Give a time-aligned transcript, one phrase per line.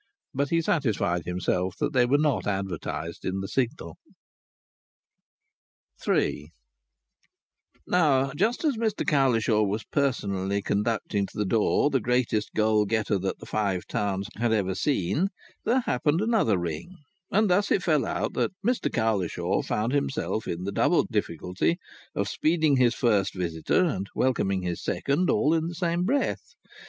[0.33, 3.97] But he satisfied himself that they were not advertised in the Signal.
[6.07, 6.49] III
[7.85, 13.19] Now, just as Mr Cowlishaw was personally conducting to the door the greatest goal getter
[13.19, 15.27] that the Five Towns had ever seen
[15.65, 16.95] there happened another ring,
[17.29, 21.77] and thus it fell out that Mr Cowlishaw found himself in the double difficulty
[22.15, 26.55] of speeding his first visitor and welcoming his second all in the same breath.